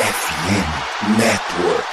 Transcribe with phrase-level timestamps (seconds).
[0.00, 1.84] FM Network.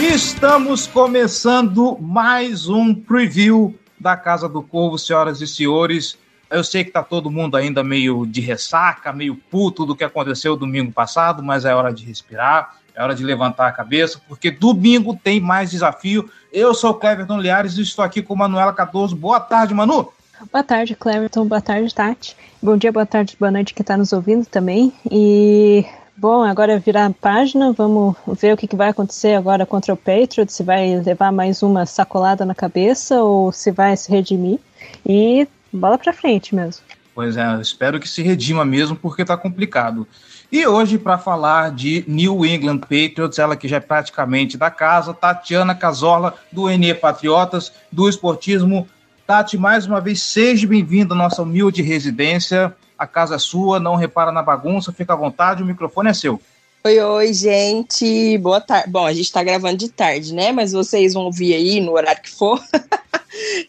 [0.00, 6.18] Estamos começando mais um preview da Casa do Corvo, senhoras e senhores.
[6.50, 10.56] Eu sei que tá todo mundo ainda meio de ressaca, meio puto do que aconteceu
[10.56, 15.16] domingo passado, mas é hora de respirar, é hora de levantar a cabeça, porque domingo
[15.22, 16.28] tem mais desafio.
[16.52, 19.14] Eu sou o Cleverton Liares e estou aqui com Manuela Cardoso.
[19.14, 20.12] Boa tarde, Manu.
[20.52, 21.46] Boa tarde, Cleverton.
[21.46, 22.36] Boa tarde, Tati.
[22.62, 24.92] Bom dia, boa tarde, boa noite que está nos ouvindo também.
[25.10, 25.84] E
[26.20, 29.94] Bom, agora é virar a página, vamos ver o que, que, vai acontecer agora contra
[29.94, 34.58] o Patriots, se vai levar mais uma sacolada na cabeça ou se vai se redimir.
[35.06, 36.82] E bola para frente mesmo.
[37.14, 40.08] Pois é, espero que se redima mesmo, porque tá complicado.
[40.50, 45.12] E hoje, para falar de New England Patriots, ela que já é praticamente da casa,
[45.12, 48.88] Tatiana Casola, do NE Patriotas, do Esportismo.
[49.26, 53.94] Tati, mais uma vez, seja bem-vinda à nossa humilde residência a casa é sua, não
[53.94, 56.40] repara na bagunça, fica à vontade, o microfone é seu.
[56.84, 58.36] Oi, oi, gente.
[58.38, 58.90] Boa tarde.
[58.90, 60.50] Bom, a gente tá gravando de tarde, né?
[60.50, 62.60] Mas vocês vão ouvir aí no horário que for.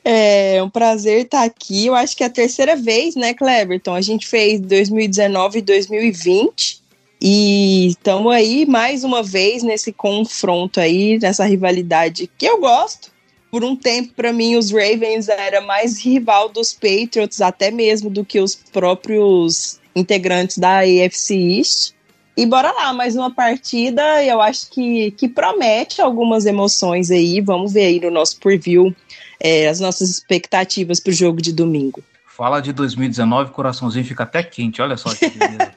[0.04, 1.88] é um prazer estar aqui.
[1.88, 3.96] Eu acho que é a terceira vez, né, Cleberton?
[3.96, 6.80] A gente fez 2019 e 2020.
[7.22, 13.12] E estamos aí mais uma vez nesse confronto aí, nessa rivalidade que eu gosto
[13.52, 18.24] por um tempo, para mim, os Ravens era mais rival dos Patriots, até mesmo do
[18.24, 21.94] que os próprios integrantes da AFC East.
[22.38, 27.42] E bora lá, mais uma partida, eu acho que, que promete algumas emoções aí.
[27.42, 28.96] Vamos ver aí no nosso preview
[29.40, 32.04] é, as nossas expectativas para o jogo de domingo.
[32.26, 35.74] Fala de 2019, coraçãozinho fica até quente, olha só que beleza.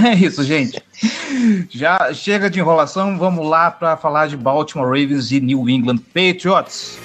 [0.04, 0.82] é isso, gente.
[1.70, 6.98] Já chega de enrolação, vamos lá para falar de Baltimore Ravens e New England Patriots.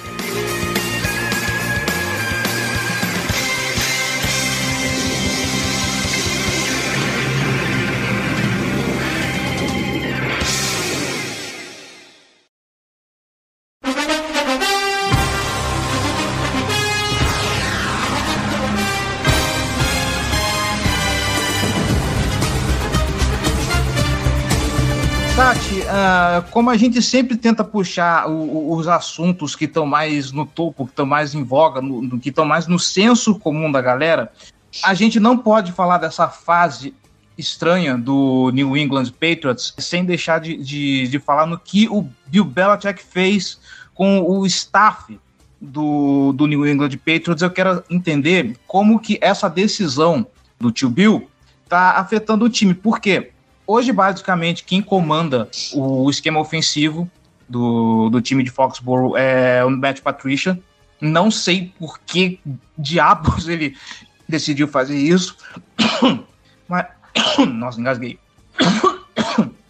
[26.50, 30.84] Como a gente sempre tenta puxar o, o, os assuntos que estão mais no topo,
[30.84, 34.32] que estão mais em voga, no, no, que estão mais no senso comum da galera,
[34.82, 36.94] a gente não pode falar dessa fase
[37.36, 42.44] estranha do New England Patriots sem deixar de, de, de falar no que o Bill
[42.44, 43.58] Belichick fez
[43.94, 45.18] com o staff
[45.60, 47.42] do, do New England Patriots.
[47.42, 50.26] Eu quero entender como que essa decisão
[50.58, 51.28] do tio Bill
[51.64, 52.74] está afetando o time.
[52.74, 53.32] Por quê?
[53.72, 57.08] Hoje, basicamente, quem comanda o esquema ofensivo
[57.48, 60.58] do, do time de Foxborough é o Matt Patricia.
[61.00, 62.40] Não sei por que
[62.76, 63.76] diabos ele
[64.28, 65.36] decidiu fazer isso.
[66.66, 66.86] Mas.
[67.46, 68.18] Nossa, engasguei.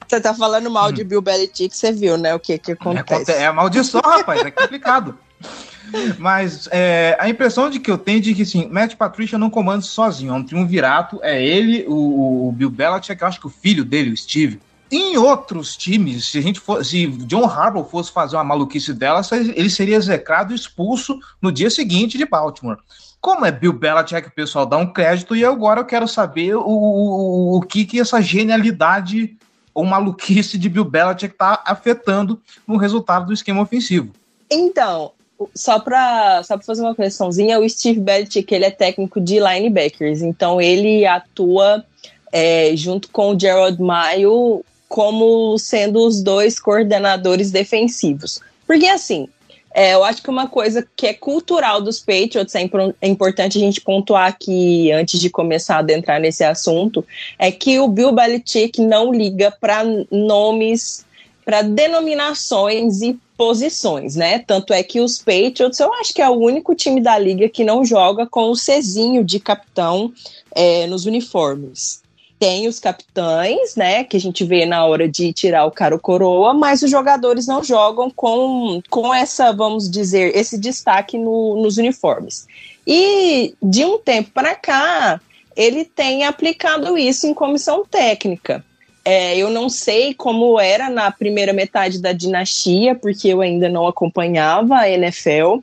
[0.09, 2.34] Você tá falando mal de Bill Belichick, você viu, né?
[2.34, 3.31] O que que acontece.
[3.31, 5.19] É, é maldição, rapaz, é complicado.
[6.18, 9.82] Mas é, a impressão de que eu tenho de que, assim, Matt Patricia não comanda
[9.82, 13.84] sozinho, é um triunvirato, é ele, o, o Bill Belichick, eu acho que o filho
[13.84, 14.60] dele, o Steve.
[14.92, 19.20] Em outros times, se a gente se John Harbaugh fosse fazer uma maluquice dela,
[19.54, 22.78] ele seria execrado e expulso no dia seguinte de Baltimore.
[23.20, 26.66] Como é Bill Belichick, o pessoal dá um crédito, e agora eu quero saber o,
[26.66, 29.36] o, o que, que essa genialidade
[29.72, 34.12] ou maluquice de Bill Belichick está afetando no resultado do esquema ofensivo.
[34.50, 35.12] Então,
[35.54, 40.60] só para só fazer uma correçãozinha, o Steve Belichick ele é técnico de linebackers, então
[40.60, 41.84] ele atua
[42.32, 48.40] é, junto com o Gerald Mayo como sendo os dois coordenadores defensivos.
[48.66, 49.28] Porque assim,
[49.72, 52.68] é, eu acho que uma coisa que é cultural dos Patriots, é,
[53.00, 57.04] é importante a gente pontuar aqui antes de começar a adentrar nesse assunto,
[57.38, 61.04] é que o Bill Belichick não liga para nomes,
[61.44, 64.38] para denominações e posições, né?
[64.40, 67.64] Tanto é que os Patriots, eu acho que é o único time da liga que
[67.64, 70.12] não joga com o Cezinho de capitão
[70.54, 72.02] é, nos uniformes.
[72.38, 74.04] Tem os capitães, né?
[74.04, 77.64] Que a gente vê na hora de tirar o cara coroa, mas os jogadores não
[77.64, 82.46] jogam com, com essa, vamos dizer, esse destaque no, nos uniformes.
[82.86, 85.19] E de um tempo para cá,
[85.56, 88.62] ele tem aplicado isso em comissão técnica.
[89.05, 93.87] É, eu não sei como era na primeira metade da dinastia, porque eu ainda não
[93.87, 95.61] acompanhava a NFL.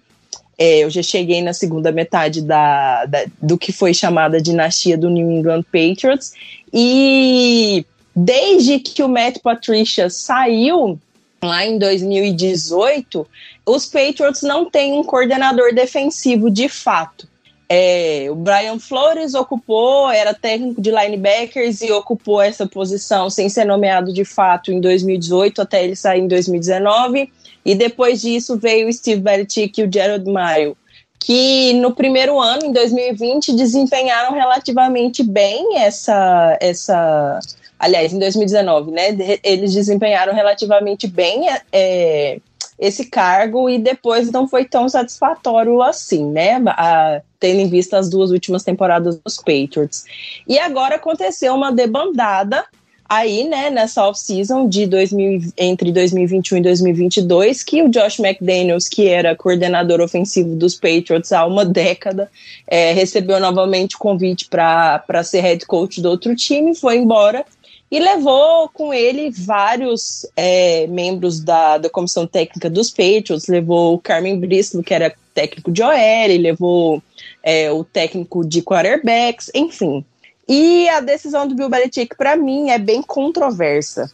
[0.58, 5.10] É, eu já cheguei na segunda metade da, da, do que foi chamada dinastia do
[5.10, 6.34] New England Patriots.
[6.74, 7.86] E
[8.16, 11.00] desde que o Matt Patricia saiu,
[11.42, 13.28] lá em 2018,
[13.66, 17.28] os Patriots não têm um coordenador defensivo de fato.
[17.70, 23.66] É, o Brian Flores ocupou, era técnico de linebackers e ocupou essa posição sem ser
[23.66, 27.32] nomeado de fato em 2018 até ele sair em 2019.
[27.66, 30.78] E depois disso veio o Steve Belichick e o Gerald Mayo,
[31.20, 37.40] que no primeiro ano, em 2020, desempenharam relativamente bem essa, essa
[37.78, 39.18] aliás, em 2019, né?
[39.44, 42.40] Eles desempenharam relativamente bem é,
[42.80, 46.62] esse cargo e depois não foi tão satisfatório assim, né?
[46.68, 50.06] A, tendo em vista as duas últimas temporadas dos Patriots.
[50.48, 52.66] E agora aconteceu uma debandada
[53.10, 59.08] aí, né, nessa off-season de 2000, entre 2021 e 2022, que o Josh McDaniels, que
[59.08, 62.30] era coordenador ofensivo dos Patriots há uma década,
[62.68, 67.46] é, recebeu novamente o convite para ser head coach do outro time, foi embora
[67.90, 74.00] e levou com ele vários é, membros da, da comissão técnica dos Patriots, levou o
[74.00, 77.02] Carmen Bristol, que era técnico de OL, levou
[77.42, 80.04] é, o técnico de quarterbacks, enfim.
[80.48, 84.12] E a decisão do Bill Belichick, para mim, é bem controversa.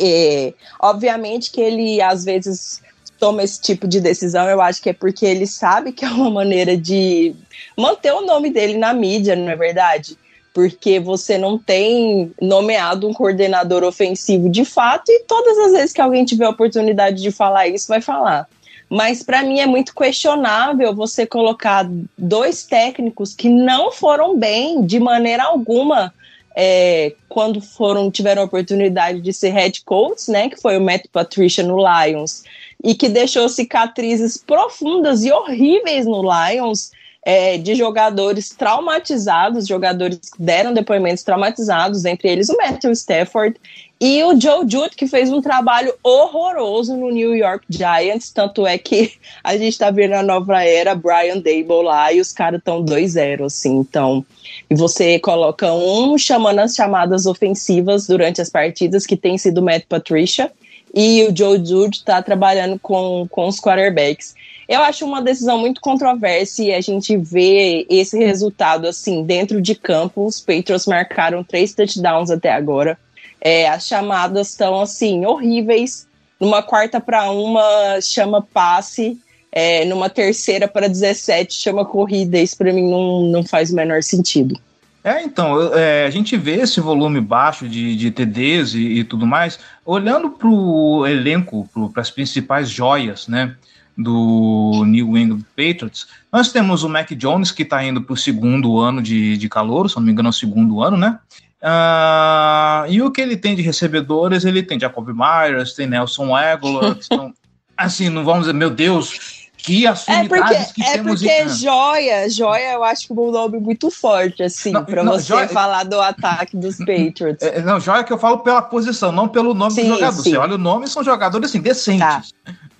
[0.00, 2.80] É, obviamente que ele, às vezes,
[3.18, 6.30] toma esse tipo de decisão, eu acho que é porque ele sabe que é uma
[6.30, 7.34] maneira de
[7.76, 10.18] manter o nome dele na mídia, não é verdade?
[10.52, 16.00] Porque você não tem nomeado um coordenador ofensivo de fato, e todas as vezes que
[16.00, 18.48] alguém tiver a oportunidade de falar isso, vai falar.
[18.88, 21.88] Mas para mim é muito questionável você colocar
[22.18, 26.12] dois técnicos que não foram bem de maneira alguma
[26.54, 31.06] é, quando foram tiveram a oportunidade de ser head coach, né, que foi o Matt
[31.10, 32.42] Patricia no Lions,
[32.84, 36.90] e que deixou cicatrizes profundas e horríveis no Lions
[37.24, 43.56] é, de jogadores traumatizados, jogadores que deram depoimentos traumatizados, entre eles o Matthew Stafford
[44.04, 48.76] e o Joe Jude, que fez um trabalho horroroso no New York Giants, tanto é
[48.76, 49.12] que
[49.44, 53.44] a gente tá vendo a nova era, Brian Dable lá, e os caras estão 2-0,
[53.44, 54.24] assim, então...
[54.68, 59.84] E você coloca um chamando as chamadas ofensivas durante as partidas, que tem sido Matt
[59.88, 60.50] Patricia,
[60.92, 64.34] e o Joe Jude está trabalhando com, com os quarterbacks.
[64.72, 69.74] Eu acho uma decisão muito controversa e a gente vê esse resultado assim dentro de
[69.74, 70.24] campo.
[70.24, 72.98] Os Patriots marcaram três touchdowns até agora.
[73.38, 76.08] É, as chamadas estão assim horríveis.
[76.40, 79.18] Numa quarta para uma chama passe,
[79.52, 82.38] é, numa terceira para 17 chama corrida.
[82.38, 84.58] Isso para mim não, não faz o menor sentido.
[85.04, 89.26] É, então, é, a gente vê esse volume baixo de, de TDs e, e tudo
[89.26, 93.54] mais, olhando para o elenco, para as principais joias, né?
[93.96, 96.06] Do New England Patriots.
[96.32, 99.88] Nós temos o Mac Jones, que está indo para o segundo ano de, de calor,
[99.88, 101.18] se não me engano, é o segundo ano, né?
[101.62, 106.96] Uh, e o que ele tem de recebedores, ele tem Jacob Myers, tem Nelson Aguilar,
[107.04, 107.32] então,
[107.76, 112.28] assim, não vamos dizer, meu Deus, que assumidades é porque, que é temos porque joia,
[112.28, 116.00] joia eu acho que é um nome muito forte, assim, para você joia, falar do
[116.00, 117.42] ataque dos Patriots.
[117.42, 120.20] É, não, joia que eu falo pela posição, não pelo nome sim, do jogador.
[120.20, 120.30] Sim.
[120.30, 122.00] Você olha o nome, são jogadores, assim, decentes.
[122.00, 122.22] Tá.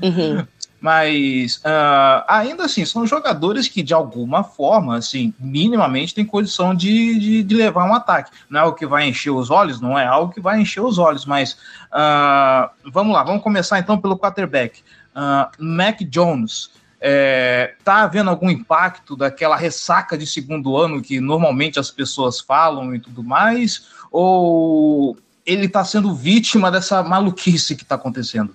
[0.02, 0.44] Uhum.
[0.82, 7.20] Mas uh, ainda assim, são jogadores que, de alguma forma, assim, minimamente têm condição de,
[7.20, 8.32] de, de, levar um ataque.
[8.50, 10.98] Não é algo que vai encher os olhos, não é algo que vai encher os
[10.98, 11.52] olhos, mas
[11.92, 14.80] uh, vamos lá, vamos começar então pelo quarterback.
[15.14, 16.70] Uh, Mac Jones.
[17.04, 22.94] É, tá havendo algum impacto daquela ressaca de segundo ano que normalmente as pessoas falam
[22.94, 23.88] e tudo mais?
[24.10, 28.54] Ou ele está sendo vítima dessa maluquice que está acontecendo?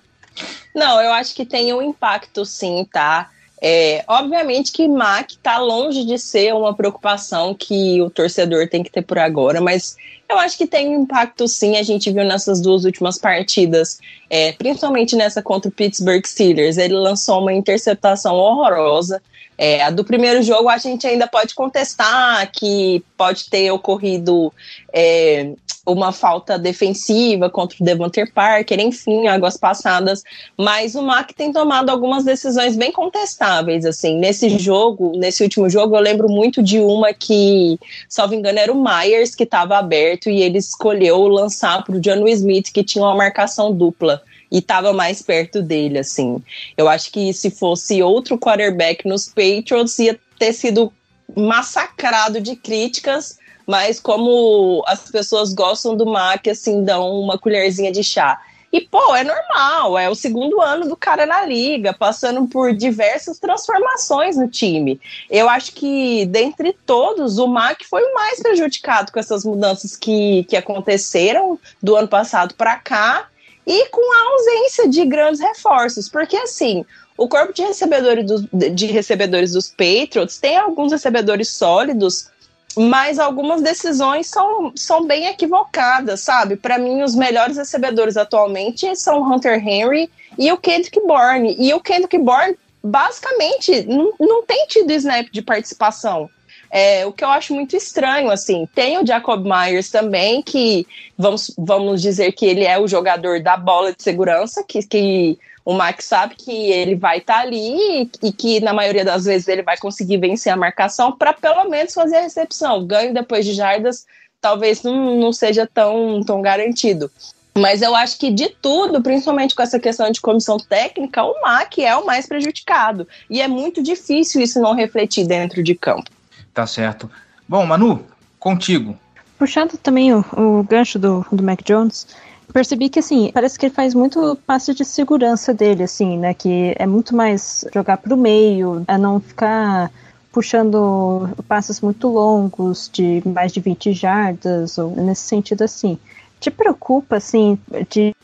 [0.78, 3.30] Não, eu acho que tem um impacto sim, tá?
[3.60, 8.90] É, obviamente que Mac está longe de ser uma preocupação que o torcedor tem que
[8.90, 9.96] ter por agora, mas
[10.28, 11.76] eu acho que tem um impacto sim.
[11.76, 13.98] A gente viu nessas duas últimas partidas,
[14.30, 16.78] é, principalmente nessa contra o Pittsburgh Steelers.
[16.78, 19.20] Ele lançou uma interceptação horrorosa.
[19.58, 24.52] É, a do primeiro jogo a gente ainda pode contestar que pode ter ocorrido
[24.92, 25.50] é,
[25.84, 30.22] uma falta defensiva contra o Devonter Parker, enfim, águas passadas,
[30.56, 35.96] mas o Mac tem tomado algumas decisões bem contestáveis, assim, nesse jogo, nesse último jogo,
[35.96, 40.42] eu lembro muito de uma que, salvo engano, era o Myers que estava aberto e
[40.42, 45.22] ele escolheu lançar para o John Smith, que tinha uma marcação dupla e estava mais
[45.22, 46.42] perto dele, assim.
[46.76, 50.92] Eu acho que se fosse outro quarterback nos Patriots, ia ter sido
[51.36, 58.02] massacrado de críticas, mas como as pessoas gostam do Mac, assim, dão uma colherzinha de
[58.02, 58.40] chá.
[58.70, 63.38] E, pô, é normal, é o segundo ano do cara na liga, passando por diversas
[63.38, 65.00] transformações no time.
[65.30, 70.44] Eu acho que, dentre todos, o Mac foi o mais prejudicado com essas mudanças que,
[70.44, 73.28] que aconteceram do ano passado para cá
[73.68, 76.86] e com a ausência de grandes reforços, porque assim,
[77.18, 82.30] o corpo de recebedores, do, de recebedores dos Patriots tem alguns recebedores sólidos,
[82.74, 86.56] mas algumas decisões são, são bem equivocadas, sabe?
[86.56, 91.54] Para mim, os melhores recebedores atualmente são o Hunter Henry e o Kendrick Bourne.
[91.58, 96.30] E o Kendrick Bourne, basicamente, não, não tem tido snap de participação.
[96.70, 101.54] É, o que eu acho muito estranho, assim, tem o Jacob Myers também, que vamos,
[101.56, 106.04] vamos dizer que ele é o jogador da bola de segurança, que, que o Max
[106.04, 109.62] sabe que ele vai estar tá ali e, e, que na maioria das vezes ele
[109.62, 112.86] vai conseguir vencer a marcação para pelo menos fazer a recepção.
[112.86, 114.06] Ganho depois de jardas
[114.40, 117.10] talvez não, não seja tão, tão garantido.
[117.56, 121.84] Mas eu acho que de tudo, principalmente com essa questão de comissão técnica, o MAC
[121.84, 123.06] é o mais prejudicado.
[123.28, 126.08] E é muito difícil isso não refletir dentro de campo.
[126.52, 127.10] Tá certo.
[127.48, 128.04] Bom, Manu,
[128.38, 128.96] contigo.
[129.38, 132.06] Puxando também o, o gancho do, do Mac Jones,
[132.52, 136.34] percebi que, assim, parece que ele faz muito passe de segurança dele, assim, né?
[136.34, 139.90] Que é muito mais jogar para o meio, a não ficar
[140.32, 145.98] puxando passes muito longos, de mais de 20 jardas, ou nesse sentido assim.
[146.40, 147.58] Te preocupa, assim,
[147.90, 148.14] de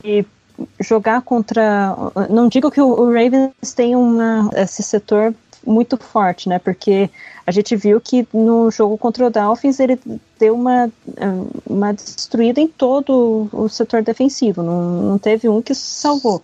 [0.80, 1.96] jogar contra.
[2.30, 5.34] Não digo que o Ravens tem uma, esse setor
[5.66, 6.58] muito forte, né?
[6.58, 7.10] Porque
[7.46, 9.98] a gente viu que no jogo contra o Dolphins ele
[10.38, 10.90] deu uma,
[11.66, 14.62] uma destruída em todo o setor defensivo.
[14.62, 16.42] Não, não teve um que salvou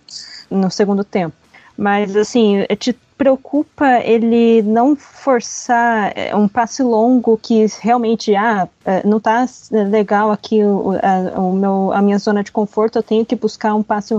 [0.49, 1.35] no segundo tempo.
[1.77, 9.05] Mas, assim, te preocupa ele não forçar é, um passe longo que realmente, ah, é,
[9.05, 13.35] não tá legal aqui a, o meu, a minha zona de conforto, eu tenho que
[13.35, 14.15] buscar um passe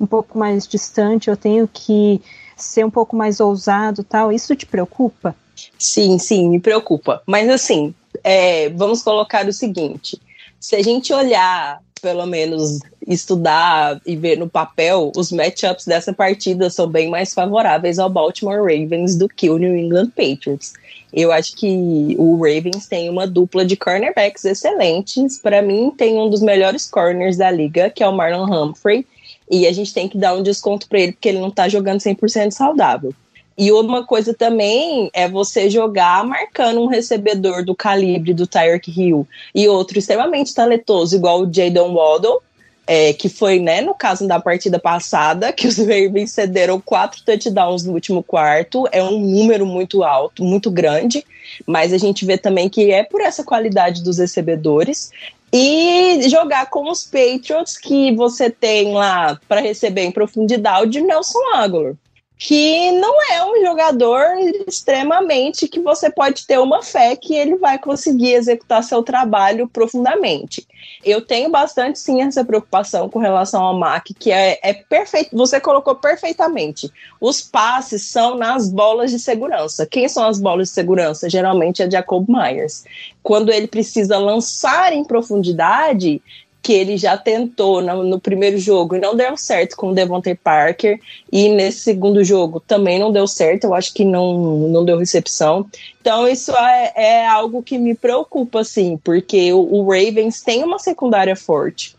[0.00, 2.22] um pouco mais distante, eu tenho que
[2.56, 4.32] ser um pouco mais ousado tal.
[4.32, 5.36] Isso te preocupa?
[5.78, 7.22] Sim, sim, me preocupa.
[7.26, 7.94] Mas assim,
[8.24, 10.20] é, vamos colocar o seguinte:
[10.58, 16.68] se a gente olhar, pelo menos estudar e ver no papel, os matchups dessa partida
[16.70, 20.72] são bem mais favoráveis ao Baltimore Ravens do que o New England Patriots.
[21.12, 25.38] Eu acho que o Ravens tem uma dupla de cornerbacks excelentes.
[25.38, 29.06] Para mim, tem um dos melhores corners da liga, que é o Marlon Humphrey.
[29.50, 32.00] E a gente tem que dar um desconto para ele, porque ele não está jogando
[32.00, 33.14] 100% saudável.
[33.58, 39.26] E uma coisa também é você jogar marcando um recebedor do calibre do Tyreek Hill
[39.54, 42.42] e outro extremamente talentoso, igual o Jadon Waddle,
[42.86, 47.82] é, que foi, né, no caso da partida passada, que os Ravens cederam quatro touchdowns
[47.82, 51.24] no último quarto, é um número muito alto, muito grande,
[51.66, 55.10] mas a gente vê também que é por essa qualidade dos recebedores.
[55.52, 61.94] E jogar com os Patriots, que você tem lá para receber em profundidade, Nelson Aguilar
[62.38, 64.22] que não é um jogador
[64.68, 70.66] extremamente que você pode ter uma fé que ele vai conseguir executar seu trabalho profundamente.
[71.02, 75.34] Eu tenho bastante sim essa preocupação com relação ao Mac, que é, é perfeito.
[75.34, 76.92] Você colocou perfeitamente.
[77.20, 79.86] Os passes são nas bolas de segurança.
[79.86, 81.30] Quem são as bolas de segurança?
[81.30, 82.84] Geralmente é Jacob Myers.
[83.22, 86.20] Quando ele precisa lançar em profundidade,
[86.66, 90.34] que ele já tentou no, no, primeiro jogo e não deu certo com o Devontae
[90.34, 90.98] Parker,
[91.30, 95.64] e nesse segundo jogo também não deu certo, eu acho que não, não deu recepção.
[96.00, 100.80] Então, isso é, é algo que me preocupa, assim, porque o, o Ravens tem uma
[100.80, 101.94] secundária forte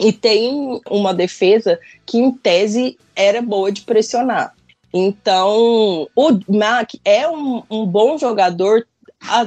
[0.00, 4.52] e tem uma defesa que, em tese, era boa de pressionar.
[4.92, 8.84] Então, o Mac é um, um bom jogador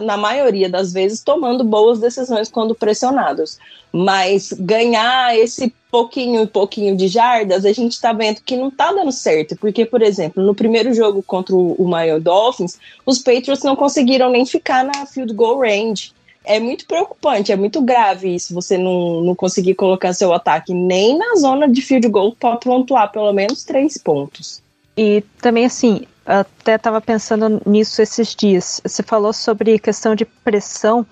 [0.01, 3.57] na maioria das vezes, tomando boas decisões quando pressionados.
[3.91, 8.93] Mas ganhar esse pouquinho e pouquinho de jardas, a gente está vendo que não está
[8.93, 9.55] dando certo.
[9.57, 14.45] Porque, por exemplo, no primeiro jogo contra o Miami Dolphins, os Patriots não conseguiram nem
[14.45, 16.13] ficar na field goal range.
[16.43, 21.15] É muito preocupante, é muito grave isso, você não, não conseguir colocar seu ataque nem
[21.15, 24.59] na zona de field goal para pontuar pelo menos três pontos.
[24.97, 26.07] E também, assim,
[26.39, 28.81] até estava pensando nisso esses dias.
[28.83, 31.05] Você falou sobre questão de pressão.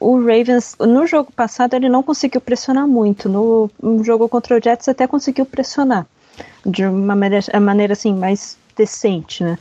[0.00, 3.28] O Ravens, no jogo passado, ele não conseguiu pressionar muito.
[3.28, 6.06] No, no jogo contra o Jets, até conseguiu pressionar
[6.64, 9.56] de uma maneira, maneira assim, mais decente, né?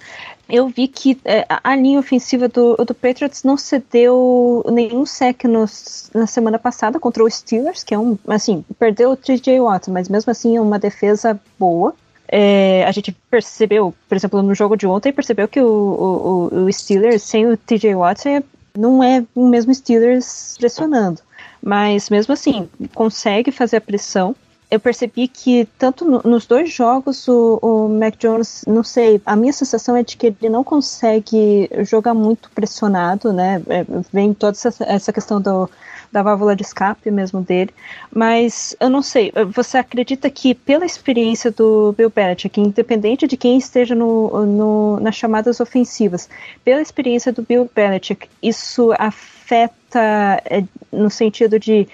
[0.50, 6.10] Eu vi que é, a linha ofensiva do, do Patriots não cedeu nenhum sec nos,
[6.14, 10.10] na semana passada contra o Steelers, que é um, assim, perdeu o TJ Watt, mas
[10.10, 11.96] mesmo assim é uma defesa boa
[12.36, 16.74] é, a gente percebeu, por exemplo, no jogo de ontem, percebeu que o, o, o
[16.74, 18.42] Steelers sem o TJ Watt é,
[18.76, 21.22] não é o mesmo Steelers pressionando.
[21.62, 24.36] Mas mesmo assim, consegue fazer a pressão.
[24.72, 29.36] Eu percebi que tanto no, nos dois jogos o, o Mac Jones, não sei, a
[29.36, 33.62] minha sensação é de que ele não consegue jogar muito pressionado, né?
[33.70, 35.70] É, vem toda essa, essa questão do,
[36.14, 37.72] da válvula de escape mesmo dele.
[38.14, 43.58] Mas eu não sei, você acredita que pela experiência do Bill Belichick, independente de quem
[43.58, 46.30] esteja no, no, nas chamadas ofensivas,
[46.64, 51.88] pela experiência do Bill Belichick, isso afeta é, no sentido de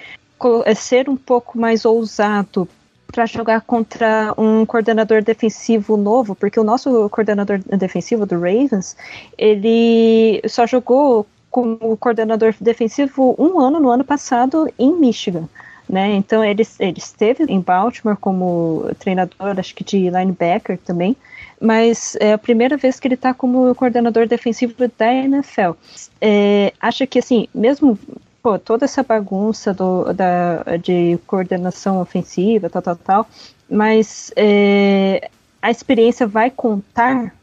[0.66, 2.68] é, ser um pouco mais ousado
[3.10, 8.96] para jogar contra um coordenador defensivo novo, porque o nosso coordenador defensivo do Ravens,
[9.36, 15.48] ele só jogou como coordenador defensivo um ano no ano passado em Michigan.
[15.88, 16.14] Né?
[16.14, 21.16] Então ele, ele esteve em Baltimore como treinador, acho que de linebacker também,
[21.60, 25.72] mas é a primeira vez que ele está como coordenador defensivo da NFL.
[26.20, 27.98] É, acho que assim, mesmo
[28.40, 33.28] pô, toda essa bagunça do, da, de coordenação ofensiva, tal, tal, tal,
[33.68, 35.28] mas é,
[35.60, 37.34] a experiência vai contar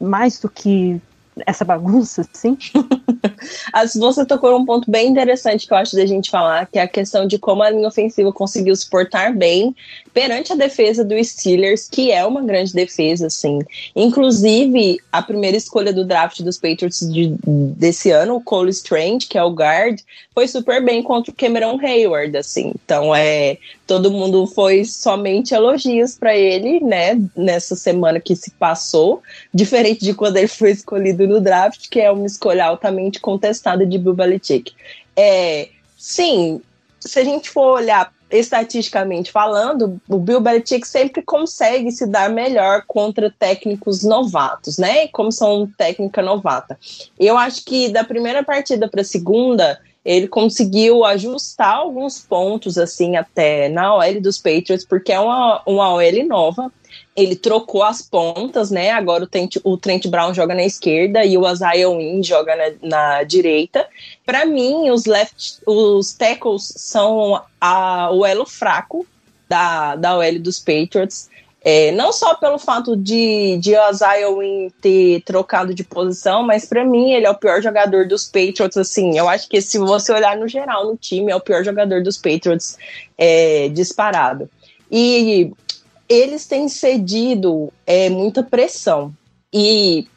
[0.00, 1.00] mais do que
[1.46, 2.56] essa bagunça, assim?
[3.98, 6.88] Você tocou um ponto bem interessante que eu acho da gente falar, que é a
[6.88, 9.74] questão de como a linha ofensiva conseguiu suportar bem
[10.12, 13.60] perante a defesa do Steelers, que é uma grande defesa, assim.
[13.94, 19.38] Inclusive, a primeira escolha do draft dos Patriots de, desse ano, o Cole Strange, que
[19.38, 20.00] é o guard,
[20.34, 22.72] foi super bem contra o Cameron Hayward, assim.
[22.84, 29.22] Então, é, todo mundo foi somente elogios para ele, né, nessa semana que se passou,
[29.52, 33.98] diferente de quando ele foi escolhido no draft, que é uma escolha altamente contestada de
[33.98, 34.72] Bill Belichick.
[35.16, 36.60] É, sim,
[36.98, 42.84] se a gente for olhar estatisticamente falando, o Bill Belichick sempre consegue se dar melhor
[42.86, 45.08] contra técnicos novatos, né?
[45.08, 46.78] Como são técnica novata.
[47.18, 53.16] Eu acho que da primeira partida para a segunda, ele conseguiu ajustar alguns pontos, assim,
[53.16, 56.72] até na OL dos Patriots, porque é uma, uma OL nova.
[57.16, 58.90] Ele trocou as pontas, né?
[58.90, 62.88] Agora o Trent, o Trent Brown joga na esquerda e o Isaiah Wynn joga na,
[62.88, 63.86] na direita.
[64.24, 69.06] Para mim, os left, os tackles são a, o elo fraco
[69.48, 71.28] da, da OL dos Patriots.
[71.62, 76.84] É, não só pelo fato de, de Isaiah Wynn ter trocado de posição, mas para
[76.86, 78.78] mim ele é o pior jogador dos Patriots.
[78.78, 82.02] Assim, eu acho que se você olhar no geral no time, é o pior jogador
[82.02, 82.78] dos Patriots
[83.18, 84.48] é, disparado.
[84.90, 85.52] E
[86.10, 89.14] eles têm cedido é, muita pressão
[89.54, 90.08] e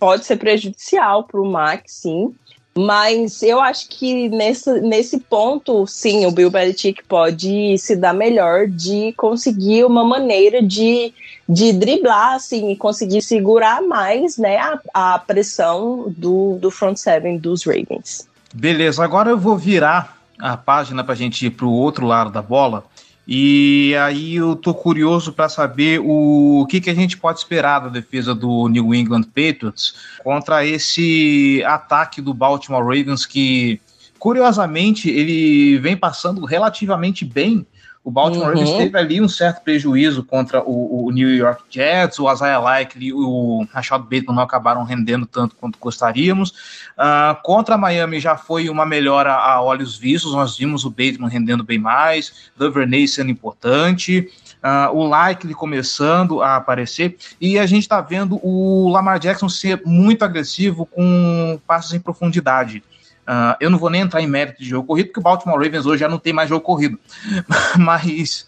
[0.00, 2.34] pode ser prejudicial para o Max, sim.
[2.76, 8.66] Mas eu acho que nesse, nesse ponto, sim, o Bill Belichick pode se dar melhor
[8.66, 11.14] de conseguir uma maneira de,
[11.48, 17.38] de driblar, assim, e conseguir segurar mais, né, a, a pressão do, do front seven
[17.38, 18.28] dos Ravens.
[18.52, 22.30] Beleza, agora eu vou virar a página para a gente ir para o outro lado
[22.30, 22.84] da bola
[23.26, 27.88] e aí eu tô curioso para saber o, que, que a gente pode esperar da
[27.88, 33.80] defesa do New England Patriots contra esse ataque do Baltimore Ravens que,
[34.16, 37.66] curiosamente, ele vem passando relativamente bem
[38.06, 38.78] o Baltimore uhum.
[38.78, 43.12] Teve ali um certo prejuízo contra o, o New York Jets, o Isaiah Likely e
[43.12, 46.50] o Rashad Bateman não acabaram rendendo tanto quanto gostaríamos.
[46.96, 51.64] Uh, contra Miami já foi uma melhora a olhos vistos, nós vimos o Bateman rendendo
[51.64, 54.30] bem mais, Duvernay sendo importante,
[54.62, 59.82] uh, o Likely começando a aparecer, e a gente está vendo o Lamar Jackson ser
[59.84, 62.84] muito agressivo com passos em profundidade.
[63.26, 65.84] Uh, eu não vou nem entrar em mérito de jogo corrido, porque o Baltimore Ravens
[65.84, 66.98] hoje já não tem mais jogo corrido.
[67.76, 68.46] Mas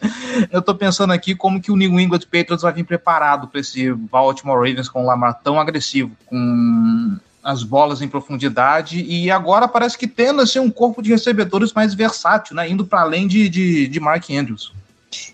[0.52, 3.92] eu estou pensando aqui como que o New England Patriots vai vir preparado para esse
[3.92, 9.96] Baltimore Ravens com o Lamar tão agressivo, com as bolas em profundidade, e agora parece
[9.96, 12.68] que tendo assim, um corpo de recebedores mais versátil, né?
[12.68, 14.72] Indo para além de, de, de Mark Andrews.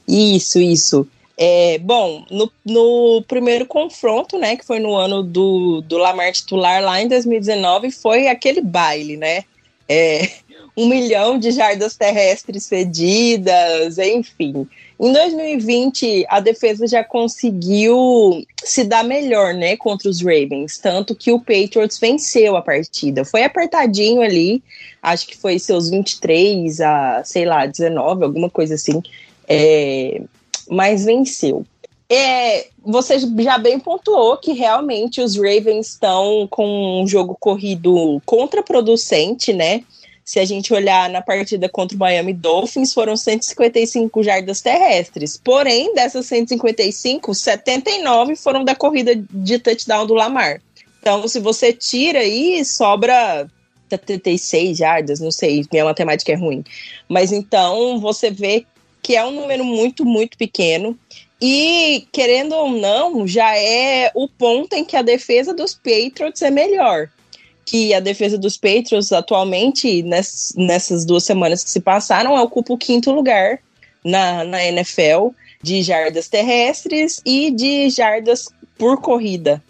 [0.07, 1.07] Isso, isso.
[1.37, 6.81] É, bom, no, no, primeiro confronto, né, que foi no ano do, do Lamar titular
[6.83, 9.43] lá em 2019, foi aquele baile, né?
[9.89, 10.31] É,
[10.77, 14.69] um milhão de jardas terrestres cedidas, enfim.
[14.99, 21.33] Em 2020, a defesa já conseguiu se dar melhor, né, contra os Ravens, tanto que
[21.33, 23.25] o Patriots venceu a partida.
[23.25, 24.63] Foi apertadinho ali,
[25.03, 29.03] acho que foi seus 23 a, sei lá, 19, alguma coisa assim.
[29.49, 30.23] É,
[30.69, 31.65] mas venceu.
[32.09, 39.53] É, você já bem pontuou que realmente os Ravens estão com um jogo corrido contraproducente,
[39.53, 39.83] né?
[40.25, 45.39] Se a gente olhar na partida contra o Miami Dolphins, foram 155 jardas terrestres.
[45.43, 50.63] Porém, dessas 155, 79 foram da corrida de touchdown do Lamar.
[51.01, 53.47] Então, se você tira aí, sobra
[53.91, 56.65] 76 jardas, não sei, minha matemática é ruim.
[57.09, 58.65] Mas então você vê
[59.05, 60.99] que é um número muito, muito pequeno.
[61.39, 66.51] E, querendo ou não, já é o ponto em que a defesa dos Patriots é
[66.51, 67.11] melhor.
[67.67, 73.11] que a defesa dos Patriots atualmente, nessas duas semanas que se passaram, ocupa o quinto
[73.11, 73.59] lugar
[74.05, 75.29] na, na NFL
[75.63, 79.63] de jardas terrestres e de jardas por corrida.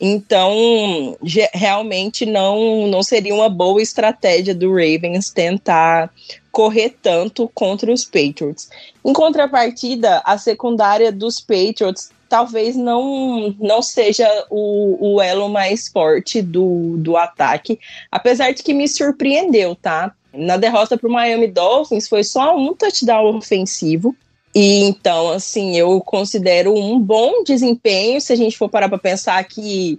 [0.00, 1.16] Então,
[1.52, 6.10] realmente não, não seria uma boa estratégia do Ravens tentar
[6.50, 8.68] correr tanto contra os Patriots.
[9.04, 16.40] Em contrapartida, a secundária dos Patriots talvez não, não seja o, o elo mais forte
[16.40, 17.78] do, do ataque,
[18.10, 20.14] apesar de que me surpreendeu, tá?
[20.32, 24.14] Na derrota para o Miami Dolphins foi só um touchdown ofensivo.
[24.54, 29.42] E então, assim, eu considero um bom desempenho se a gente for parar para pensar
[29.44, 29.98] que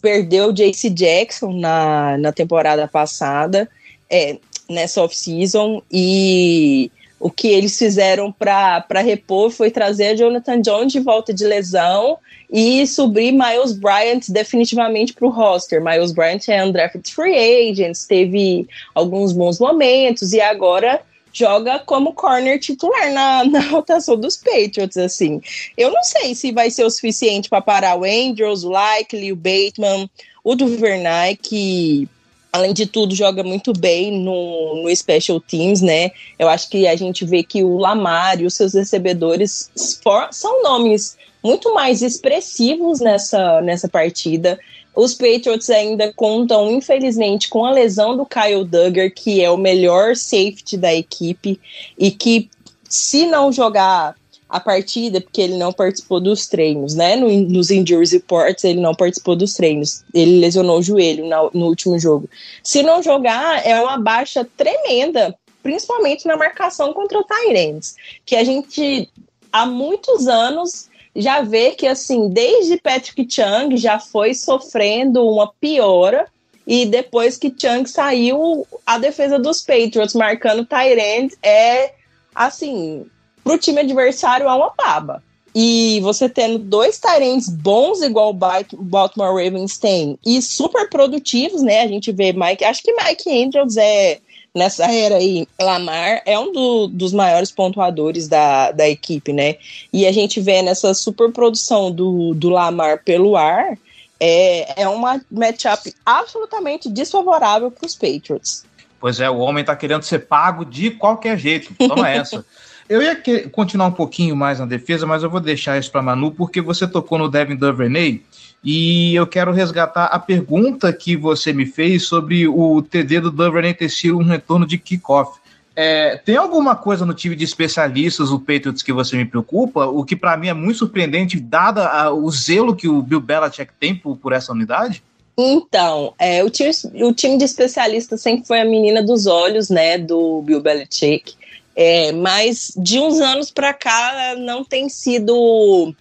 [0.00, 3.68] perdeu o JC Jackson na, na temporada passada,
[4.10, 11.00] é, nessa off-season, e o que eles fizeram para repor foi trazer Jonathan Jones de
[11.00, 12.18] volta de lesão
[12.50, 15.82] e subir Miles Bryant definitivamente para o roster.
[15.82, 17.34] Miles Bryant é undrafted free
[17.70, 21.00] agent, teve alguns bons momentos e agora
[21.32, 25.40] joga como corner titular na, na rotação dos Patriots, assim.
[25.76, 29.36] Eu não sei se vai ser o suficiente para parar o Andrews, o Likely, o
[29.36, 30.08] Bateman,
[30.44, 32.08] o Duvernay, que
[32.56, 36.10] além de tudo, joga muito bem no, no Special Teams, né?
[36.38, 39.70] Eu acho que a gente vê que o Lamar e os seus recebedores
[40.02, 44.58] for, são nomes muito mais expressivos nessa, nessa partida.
[44.94, 50.16] Os Patriots ainda contam, infelizmente, com a lesão do Kyle Duggar, que é o melhor
[50.16, 51.60] safety da equipe,
[51.98, 52.48] e que,
[52.88, 54.16] se não jogar
[54.48, 57.16] a partida, porque ele não participou dos treinos, né?
[57.16, 60.04] No, nos injuries reports, ele não participou dos treinos.
[60.14, 62.28] Ele lesionou o joelho no, no último jogo.
[62.62, 68.44] Se não jogar, é uma baixa tremenda, principalmente na marcação contra o Tyrants, que a
[68.44, 69.08] gente
[69.52, 76.26] há muitos anos já vê que, assim, desde Patrick Chung já foi sofrendo uma piora.
[76.66, 81.94] E depois que Chung saiu, a defesa dos Patriots marcando Tyrant é,
[82.34, 83.06] assim,
[83.46, 85.22] pro time adversário é uma baba.
[85.54, 91.82] E você tendo dois Tyrants bons, igual o Baltimore Ravens tem, e super produtivos, né?
[91.82, 92.64] A gente vê Mike.
[92.64, 94.18] Acho que Mike Andrews é
[94.52, 99.56] nessa era aí, Lamar é um do, dos maiores pontuadores da, da equipe, né?
[99.92, 103.78] E a gente vê nessa superprodução do, do Lamar pelo ar,
[104.18, 108.64] é, é uma matchup absolutamente desfavorável para os Patriots.
[108.98, 111.72] Pois é, o homem tá querendo ser pago de qualquer jeito.
[111.86, 112.44] Toma essa.
[112.88, 113.20] Eu ia
[113.50, 116.86] continuar um pouquinho mais na defesa, mas eu vou deixar isso para Manu, porque você
[116.86, 118.22] tocou no Devin Duvernay
[118.62, 123.74] e eu quero resgatar a pergunta que você me fez sobre o TD do Duvernay
[123.74, 125.38] ter sido um retorno de kickoff.
[125.74, 129.84] É, tem alguma coisa no time de especialistas, o Patriots, que você me preocupa?
[129.86, 133.72] O que para mim é muito surpreendente, dada a, o zelo que o Bill Belichick
[133.78, 135.02] tem por, por essa unidade?
[135.36, 136.70] Então, é, o, time,
[137.02, 141.34] o time de especialistas sempre foi a menina dos olhos, né, do Bill Belichick.
[141.76, 145.94] É, mas de uns anos para cá não tem sido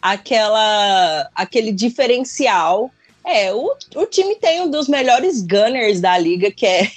[0.00, 2.90] aquela aquele diferencial.
[3.26, 6.88] É, o, o time tem um dos melhores gunners da liga, que é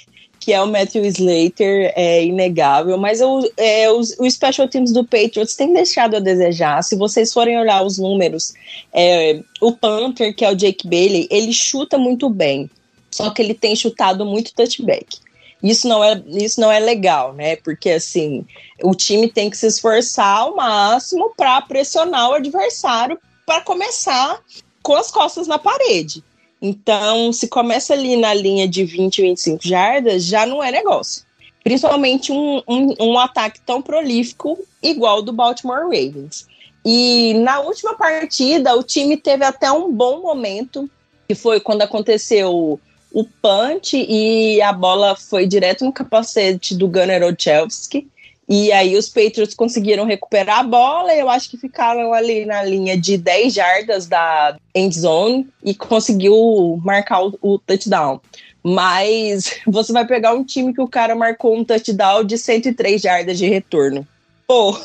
[0.44, 5.04] que é o Matthew Slater, é inegável, mas o, é, os, os special teams do
[5.04, 6.82] Patriots têm deixado a desejar.
[6.82, 8.52] Se vocês forem olhar os números,
[8.92, 12.68] é, o Panther, que é o Jake Bailey, ele chuta muito bem,
[13.08, 15.21] só que ele tem chutado muito touchback.
[15.62, 17.56] Isso não é, isso não é legal, né?
[17.56, 18.44] Porque assim,
[18.82, 24.40] o time tem que se esforçar ao máximo para pressionar o adversário para começar
[24.82, 26.22] com as costas na parede.
[26.60, 31.24] Então, se começa ali na linha de 20, 25 jardas, já não é negócio.
[31.62, 36.46] Principalmente um, um, um ataque tão prolífico igual o do Baltimore Ravens.
[36.84, 40.90] E na última partida, o time teve até um bom momento,
[41.28, 42.80] que foi quando aconteceu
[43.12, 48.08] o punch e a bola foi direto no capacete do Gunnar Olszewski.
[48.48, 52.98] E aí os Patriots conseguiram recuperar a bola, eu acho que ficaram ali na linha
[52.98, 58.20] de 10 jardas da end zone e conseguiu marcar o, o touchdown.
[58.62, 63.38] Mas você vai pegar um time que o cara marcou um touchdown de 103 jardas
[63.38, 64.06] de retorno.
[64.46, 64.76] Pô,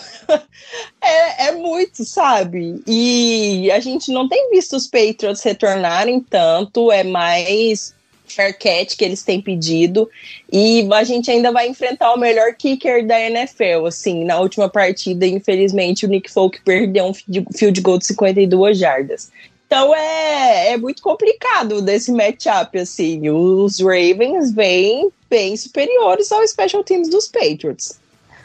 [1.01, 2.81] é, é, muito, sabe?
[2.87, 7.96] E a gente não tem visto os Patriots retornarem tanto, é mais
[8.33, 10.09] Faircat que eles têm pedido.
[10.51, 13.85] E a gente ainda vai enfrentar o melhor kicker da NFL.
[13.87, 19.31] Assim, na última partida, infelizmente, o Nick Folk perdeu um field goal de 52 jardas.
[19.67, 23.29] Então é, é muito complicado desse matchup, assim.
[23.29, 27.99] Os Ravens vêm bem superiores ao special teams dos Patriots.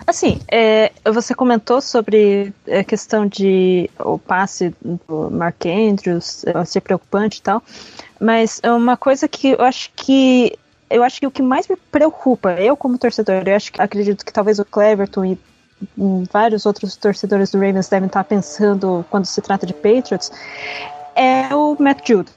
[0.05, 7.39] Assim, é, você comentou sobre a questão de o passe do Mark Andrews ser preocupante
[7.39, 7.63] e tal,
[8.23, 10.57] mas é uma coisa que eu acho que
[10.89, 14.25] eu acho que o que mais me preocupa, eu como torcedor, eu acho que acredito
[14.25, 15.39] que talvez o Cleverton e
[16.31, 20.31] vários outros torcedores do Ravens devem estar pensando quando se trata de Patriots,
[21.17, 22.31] é o Matt Jude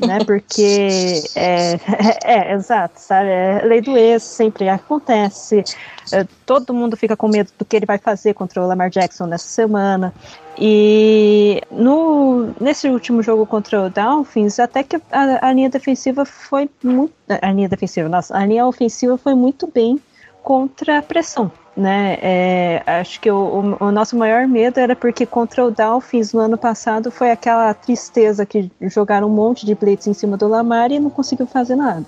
[0.00, 0.18] né?
[0.24, 1.78] Porque é, é,
[2.24, 3.28] é, exato, sabe?
[3.28, 5.64] É lei do ex, sempre acontece.
[6.12, 9.26] É, todo mundo fica com medo do que ele vai fazer contra o Lamar Jackson
[9.26, 10.12] nessa semana.
[10.58, 16.68] E no, nesse último jogo contra o Dolphins, até que a, a linha defensiva foi
[16.82, 17.12] muito.
[17.28, 20.00] A linha defensiva, nossa, a linha ofensiva foi muito bem
[20.46, 22.18] contra a pressão né?
[22.22, 26.56] É, acho que o, o, nosso maior medo era porque contra o Dolphins no ano
[26.56, 30.98] passado foi aquela tristeza que jogaram um monte de blitz em cima do Lamar e
[30.98, 32.06] não conseguiu fazer nada.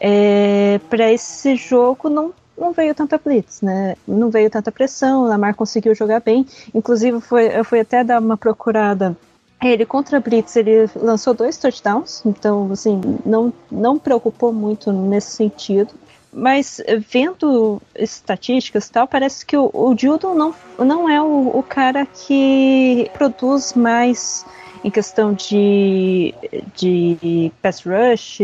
[0.00, 3.94] É, Para esse jogo não não veio tanta blitz, né?
[4.08, 6.44] Não veio tanta pressão, o Lamar conseguiu jogar bem.
[6.74, 9.16] Inclusive, foi, eu fui até dar uma procurada.
[9.62, 15.94] Ele contra Blitz, ele lançou dois touchdowns, então, assim, não, não preocupou muito nesse sentido.
[16.32, 19.94] Mas eh, vendo estatísticas tal, parece que o, o
[20.34, 24.44] não, não é o, o cara que produz mais
[24.82, 26.34] em questão de,
[26.74, 28.38] de pass rush,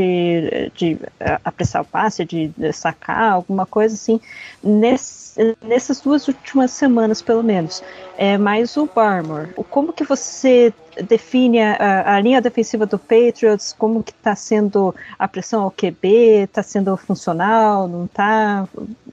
[0.74, 0.98] de
[1.44, 4.20] apressar o passe, de, de sacar, alguma coisa assim,
[4.62, 7.82] nesse, nessas duas últimas semanas, pelo menos.
[8.18, 9.52] É mais o Barmore.
[9.70, 15.28] Como que você define a, a, linha defensiva do Patriots, como que está sendo a
[15.28, 18.68] pressão ao QB, está sendo funcional, não está?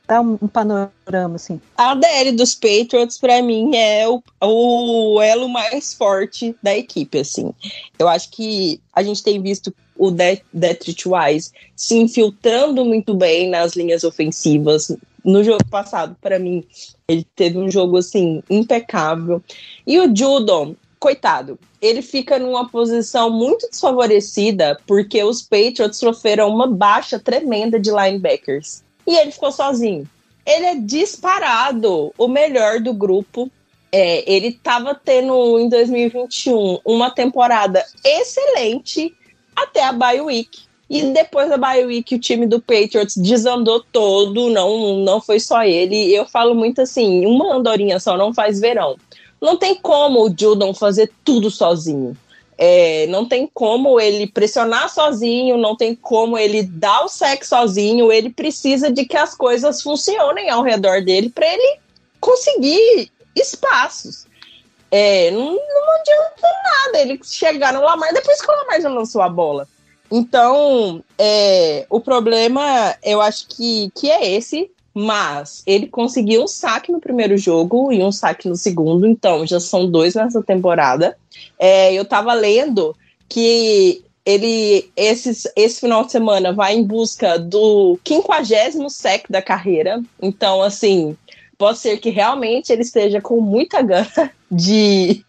[0.08, 1.60] Dá um, um, panorama, assim.
[1.78, 7.54] A DL dos Patriots, para mim, é o, o elo mais forte da equipe, assim.
[7.98, 13.76] Eu acho que a gente tem visto o Detrick Wise se infiltrando muito bem nas
[13.76, 14.96] linhas ofensivas.
[15.24, 16.66] No jogo passado, para mim,
[17.08, 19.42] ele teve um jogo assim impecável.
[19.88, 26.66] E o Judon, coitado, ele fica numa posição muito desfavorecida porque os Patriots sofreram uma
[26.66, 28.82] baixa tremenda de linebackers.
[29.06, 30.08] E ele ficou sozinho.
[30.46, 33.52] Ele é disparado o melhor do grupo.
[33.92, 39.14] É, ele estava tendo em 2021 uma temporada excelente
[39.54, 40.62] até a bye week.
[40.90, 45.64] E depois da bye week, o time do Patriots desandou todo, não, não foi só
[45.64, 46.14] ele.
[46.14, 48.96] Eu falo muito assim: uma andorinha só não faz verão.
[49.44, 52.16] Não tem como o Judon fazer tudo sozinho.
[52.58, 58.10] É, não tem como ele pressionar sozinho, não tem como ele dar o sexo sozinho.
[58.10, 61.80] Ele precisa de que as coisas funcionem ao redor dele para ele
[62.22, 64.26] conseguir espaços.
[64.90, 69.22] É, não, não adianta nada ele chegar no Lamar depois que o Lamar já lançou
[69.22, 69.68] a bola.
[70.10, 74.72] Então, é, o problema eu acho que, que é esse.
[74.94, 79.60] Mas ele conseguiu um saque no primeiro jogo e um saque no segundo, então já
[79.60, 81.18] são dois nessa temporada.
[81.58, 82.96] É, eu tava lendo
[83.28, 90.02] que ele esses, esse final de semana vai em busca do 50 sec da carreira.
[90.22, 91.18] Então, assim,
[91.58, 95.26] pode ser que realmente ele esteja com muita gana de,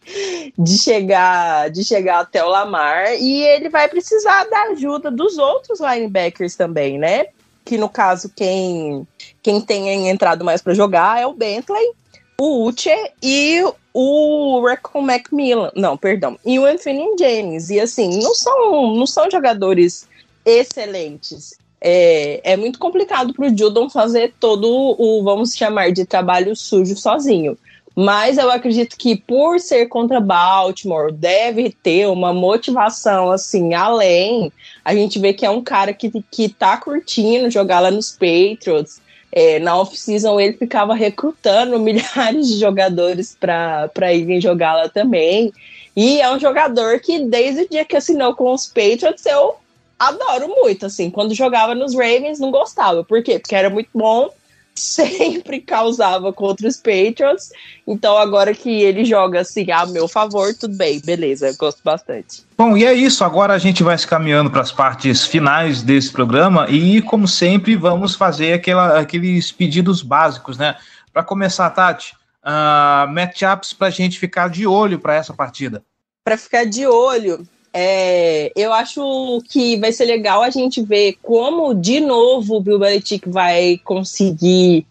[0.59, 5.81] de chegar de chegar até o Lamar e ele vai precisar da ajuda dos outros
[5.81, 7.29] linebackers também, né?
[7.65, 9.07] que no caso quem,
[9.45, 11.93] quem tem entrado mais para jogar é o Bentley,
[12.41, 12.91] o Uche
[13.23, 17.69] e o Recon Macmillan, não, perdão, e o Anthony James.
[17.69, 20.09] E assim, não são, não são jogadores
[20.47, 21.59] excelentes.
[21.79, 26.97] É, é muito complicado para o Judon fazer todo o, vamos chamar de trabalho sujo
[26.97, 27.59] sozinho.
[27.95, 34.51] Mas eu acredito que por ser contra Baltimore, deve ter uma motivação assim, além.
[34.83, 39.04] A gente vê que é um cara que, que tá curtindo jogar lá nos Patriots.
[39.37, 45.53] É, na off-season ele ficava recrutando milhares de jogadores para irem jogar lá também.
[45.97, 49.57] E é um jogador que, desde o dia que assinou com os Patriots, eu
[49.99, 50.87] adoro muito.
[50.87, 53.03] Assim, quando jogava nos Ravens, não gostava.
[53.03, 53.39] Por quê?
[53.39, 54.31] Porque era muito bom
[54.75, 57.51] sempre causava contra os Patriots.
[57.87, 62.45] Então, agora que ele joga assim a meu favor, tudo bem, beleza, gosto bastante.
[62.59, 63.25] Bom, e é isso.
[63.25, 67.77] Agora a gente vai se caminhando para as partes finais desse programa e, como sempre,
[67.77, 70.77] vamos fazer aquela, aqueles pedidos básicos, né?
[71.13, 75.83] Para começar, Tati, uh, matchups para a gente ficar de olho para essa partida.
[76.25, 81.75] Para ficar de olho, é, eu acho que vai ser legal a gente ver como,
[81.75, 84.87] de novo, o Bill Belichick vai conseguir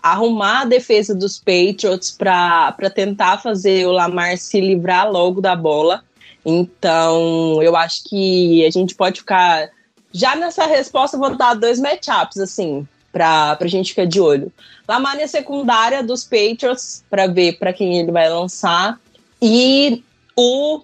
[0.00, 6.04] arrumar a defesa dos Patriots para tentar fazer o Lamar se livrar logo da bola.
[6.46, 9.68] Então, eu acho que a gente pode ficar.
[10.12, 12.86] Já nessa resposta, eu vou dar dois matchups, assim.
[13.12, 14.52] pra, pra gente ficar de olho.
[14.88, 19.00] Lamar secundária dos Patriots, para ver para quem ele vai lançar.
[19.42, 20.02] E
[20.36, 20.80] o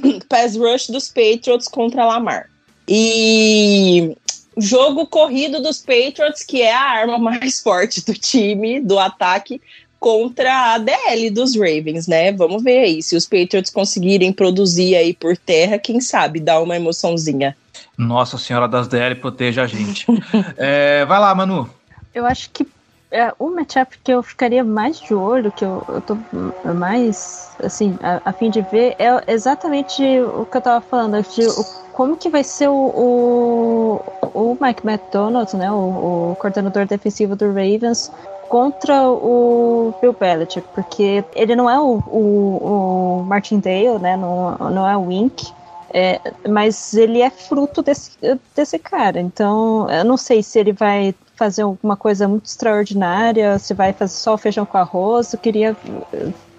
[0.28, 2.48] pass rush dos Patriots contra Lamar.
[2.88, 4.16] E
[4.56, 9.60] jogo corrido dos Patriots, que é a arma mais forte do time, do ataque,
[9.98, 12.32] contra a DL dos Ravens, né?
[12.32, 13.02] Vamos ver aí.
[13.02, 17.56] Se os Patriots conseguirem produzir aí por terra, quem sabe dá uma emoçãozinha.
[17.96, 20.06] Nossa Senhora das DL proteja a gente.
[20.58, 21.70] é, vai lá, Manu.
[22.12, 22.66] Eu acho que
[23.12, 26.16] é, o matchup que eu ficaria mais de olho, que eu, eu tô
[26.74, 31.46] mais, assim, a, a fim de ver, é exatamente o que eu tava falando, de
[31.46, 34.02] o, como que vai ser o, o,
[34.34, 38.10] o Mike McDonald, né, o, o coordenador defensivo do Ravens,
[38.48, 44.88] contra o Bill Belichick, porque ele não é o, o, o Martindale, né, não, não
[44.88, 45.52] é o Wink,
[45.92, 48.12] é, mas ele é fruto desse,
[48.56, 49.20] desse cara.
[49.20, 54.14] Então, eu não sei se ele vai fazer alguma coisa muito extraordinária, se vai fazer
[54.14, 55.32] só o feijão com arroz.
[55.32, 55.76] Eu queria,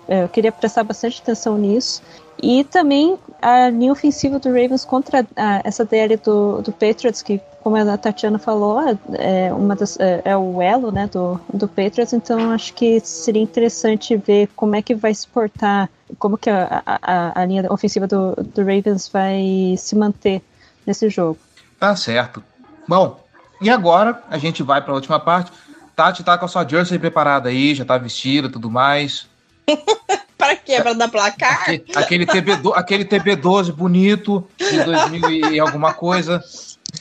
[0.08, 2.02] é, eu queria prestar bastante atenção nisso.
[2.42, 7.42] E também a linha ofensiva do Ravens contra a, essa DL do, do Patriots, que,
[7.64, 8.78] como a Tatiana falou,
[9.14, 13.42] é, uma das, é, é, o elo né, do, do Patriots, então acho que seria
[13.42, 18.06] interessante ver como é que vai se portar, como que a, a, a linha ofensiva
[18.06, 20.42] do, do Ravens vai se manter
[20.86, 21.40] nesse jogo.
[21.80, 22.44] Tá certo.
[22.86, 23.24] Bom,
[23.62, 25.50] e agora a gente vai para a última parte.
[25.96, 29.26] Tati tá com a sua jersey preparada aí, já tá vestida tudo mais.
[30.38, 30.82] para quê?
[30.82, 31.62] Para dar placar?
[31.62, 36.44] Aquele, aquele, TB, aquele TB12 bonito de 2000 e alguma coisa.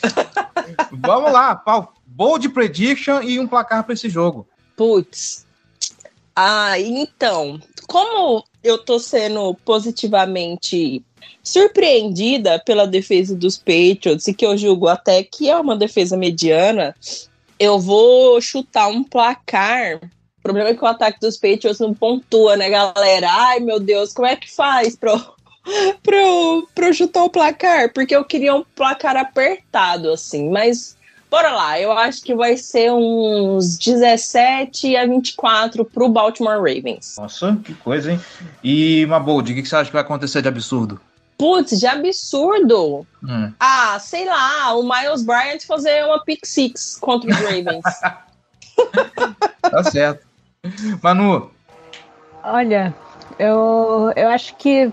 [0.93, 1.89] Vamos lá, Paulo.
[2.07, 4.47] Bold prediction e um placar para esse jogo.
[4.77, 5.47] Putz.
[6.35, 11.05] Ah, então, como eu tô sendo positivamente
[11.43, 16.95] surpreendida pela defesa dos Patriots e que eu julgo até que é uma defesa mediana,
[17.59, 20.01] eu vou chutar um placar.
[20.39, 23.29] O problema é que o ataque dos Patriots não pontua, né, galera?
[23.31, 24.97] Ai, meu Deus, como é que faz
[25.63, 27.93] pro, pro, pro chutar o placar?
[27.93, 30.97] Porque eu queria um placar apertado, assim, mas
[31.31, 31.81] bora lá.
[31.81, 37.17] Eu acho que vai ser uns 17 a 24 pro Baltimore Ravens.
[37.19, 38.21] Nossa, que coisa, hein?
[38.63, 41.01] E, Mabold, o que você acha que vai acontecer de absurdo?
[41.39, 43.07] Putz, de absurdo.
[43.23, 43.53] Hum.
[43.59, 47.83] Ah, sei lá, o Miles Bryant fazer uma pick six contra os Ravens.
[49.63, 50.27] tá certo.
[51.03, 51.51] Manu.
[52.45, 52.95] Olha,
[53.39, 54.93] eu, eu acho que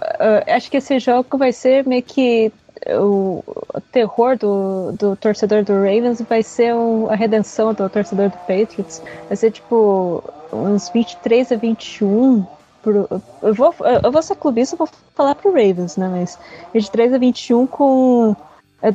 [0.00, 2.52] uh, acho que esse jogo vai ser meio que
[2.88, 3.42] o,
[3.74, 8.38] o terror do, do torcedor do Ravens vai ser o, a redenção do torcedor do
[8.38, 9.02] Patriots.
[9.28, 12.44] Vai ser tipo uns 23 a 21
[12.82, 13.08] pro,
[13.42, 16.08] eu, vou, eu vou ser clubista, vou falar pro Ravens, né?
[16.08, 16.38] Mas
[16.72, 18.34] 23 a 21 com.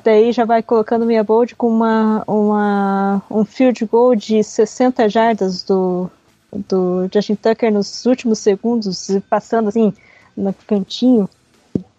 [0.04, 5.62] Daí já vai colocando minha bold com uma, uma, um field goal de 60 jardas
[5.62, 6.10] do,
[6.52, 9.94] do Justin Tucker nos últimos segundos, passando assim
[10.36, 11.30] no cantinho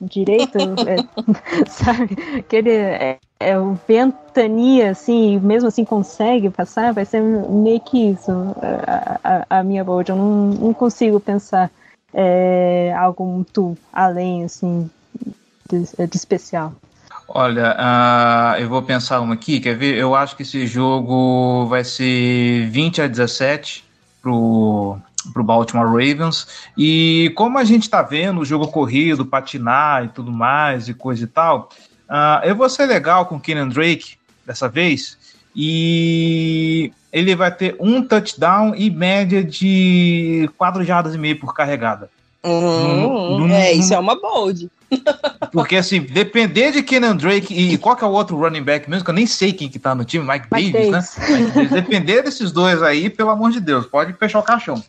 [0.01, 0.97] direito, é,
[1.69, 2.17] sabe?
[2.39, 8.31] Aquele é, é o ventania, assim, mesmo assim consegue passar, vai ser meio que isso
[8.63, 10.11] a, a, a minha bold.
[10.11, 11.71] Eu não, não consigo pensar
[12.13, 14.91] é, algo muito além, assim,
[15.71, 16.73] de, de especial.
[17.29, 19.97] Olha, uh, eu vou pensar uma aqui, quer ver?
[19.97, 23.85] Eu acho que esse jogo vai ser 20 a 17
[24.23, 24.97] pro,
[25.33, 26.47] pro Baltimore Ravens.
[26.77, 31.25] E como a gente está vendo o jogo corrido, patinar e tudo mais, e coisa
[31.25, 31.71] e tal,
[32.09, 35.19] uh, eu vou ser legal com o Kenan Drake dessa vez.
[35.55, 42.11] E ele vai ter um touchdown e média de 4 jardas e meio por carregada.
[42.45, 44.71] Uhum, é, isso é uma bold.
[45.51, 49.05] Porque, assim, depender de Kenan Drake e qual que é o outro running back mesmo,
[49.05, 51.39] que eu nem sei quem que tá no time, Mike, Mike Davis, Davis, né?
[51.39, 51.71] Mike Davis.
[51.71, 54.83] Depender desses dois aí, pelo amor de Deus, pode fechar o caixão.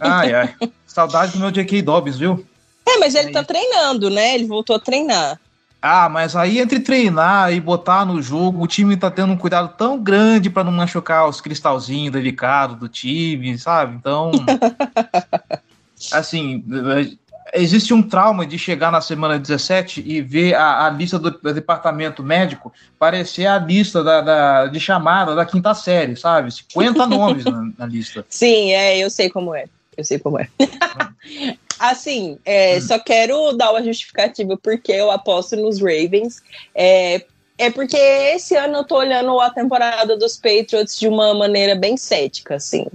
[0.00, 0.54] Ai, ai.
[0.86, 1.82] Saudade do meu J.K.
[1.82, 2.44] Dobbs, viu?
[2.86, 4.34] É, mas ele tá treinando, né?
[4.34, 5.40] Ele voltou a treinar.
[5.80, 9.74] Ah, mas aí entre treinar e botar no jogo, o time tá tendo um cuidado
[9.76, 13.94] tão grande para não machucar os cristalzinhos delicados do time, sabe?
[13.94, 14.30] Então.
[16.10, 16.64] assim,
[17.52, 22.22] existe um trauma de chegar na semana 17 e ver a, a lista do, departamento
[22.22, 26.50] médico parecer a lista da, da, de chamada da quinta série, sabe?
[26.50, 28.24] 50 nomes na, na, lista.
[28.30, 29.66] Sim, é, eu sei como é.
[29.96, 30.48] Eu sei como é.
[31.78, 32.80] Assim, é, hum.
[32.80, 36.42] só quero dar uma justificativa porque eu aposto nos Ravens.
[36.74, 37.24] É,
[37.58, 41.96] é porque esse ano eu tô olhando a temporada dos Patriots de uma maneira bem
[41.96, 42.86] cética, assim.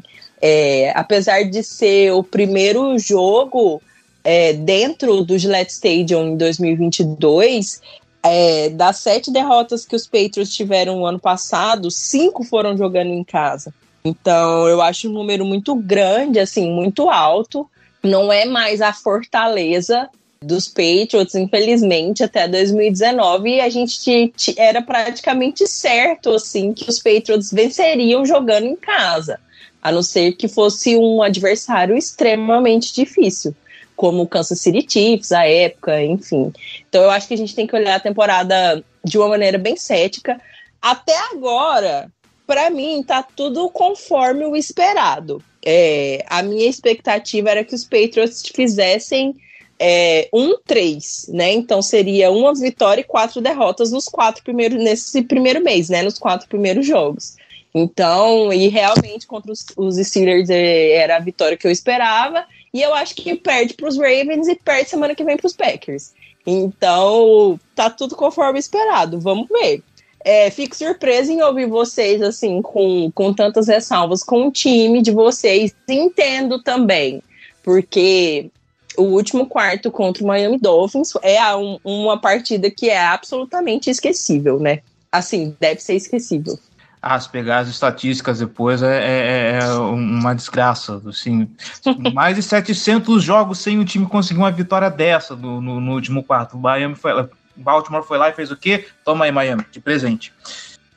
[0.42, 3.82] É, apesar de ser o primeiro jogo
[4.24, 7.82] é, dentro do Gillette Stadium em 2022,
[8.22, 13.24] É, das sete derrotas que os Patriots tiveram no ano passado, cinco foram jogando em
[13.24, 13.74] casa.
[14.04, 17.66] Então, eu acho um número muito grande, assim, muito alto.
[18.04, 20.10] Não é mais a fortaleza
[20.42, 28.26] dos Patriots, infelizmente, até 2019, a gente era praticamente certo, assim, que os Patriots venceriam
[28.26, 29.40] jogando em casa,
[29.82, 33.56] a não ser que fosse um adversário extremamente difícil,
[34.00, 36.54] como o Kansas City Chiefs, a época, enfim.
[36.88, 39.76] Então eu acho que a gente tem que olhar a temporada de uma maneira bem
[39.76, 40.40] cética.
[40.82, 42.10] Até agora,
[42.48, 45.44] para mim, tá tudo conforme o esperado.
[45.66, 49.36] É, a minha expectativa era que os Patriots fizessem
[49.78, 51.52] é, um três, né?
[51.52, 56.04] Então seria uma vitória e quatro derrotas nos quatro primeiros nesse primeiro mês, né?
[56.04, 57.36] Nos quatro primeiros jogos.
[57.76, 62.46] Então, e realmente contra os, os Steelers é, era a vitória que eu esperava.
[62.74, 65.56] E eu acho que perde para os Ravens e perde semana que vem para os
[65.56, 66.14] Packers.
[66.46, 69.20] Então, tá tudo conforme esperado.
[69.20, 69.84] Vamos ver.
[70.24, 75.12] É, fico surpresa em ouvir vocês, assim, com, com tantas ressalvas com o time de
[75.12, 75.74] vocês.
[75.88, 77.24] Entendo também,
[77.64, 78.52] porque
[78.98, 84.60] o último quarto contra o Miami Dolphins é um, uma partida que é absolutamente esquecível,
[84.60, 84.80] né?
[85.12, 86.60] Assim, deve ser esquecível.
[87.02, 91.02] Ah, se pegar as estatísticas depois é, é, é uma desgraça.
[91.08, 91.50] Assim,
[92.14, 96.24] mais de 700 jogos sem o time conseguir uma vitória dessa no, no, no último
[96.24, 96.58] quarto.
[96.58, 98.86] O Miami foi, Baltimore foi lá e fez o quê?
[99.06, 100.34] Toma aí, Miami, de presente.